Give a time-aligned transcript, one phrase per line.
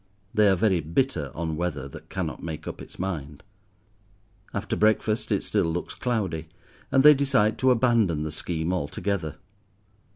[0.33, 3.43] They are very bitter on weather that cannot make up its mind.
[4.51, 6.47] After breakfast it still looks cloudy,
[6.91, 9.35] and they decide to abandon the scheme altogether.